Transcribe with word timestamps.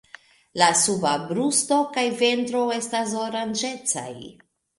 La 0.61 0.69
suba 0.83 1.11
brusto 1.31 1.77
kaj 1.99 2.05
ventro 2.23 2.63
estas 2.79 3.15
oranĝecaj. 3.27 4.09